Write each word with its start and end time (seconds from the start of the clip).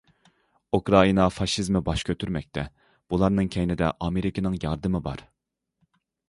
ئۇكرائىنا 0.77 1.27
فاشىزمى 1.35 1.81
باش 1.89 2.03
كۆتۈرمەكتە، 2.07 2.63
بۇلارنىڭ 3.15 3.53
كەينىدە 3.57 3.91
ئامېرىكىنىڭ 4.07 4.57
ياردىمى 4.65 5.05
بار. 5.11 5.25